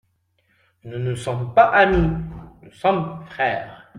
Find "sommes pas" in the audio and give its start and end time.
1.13-1.65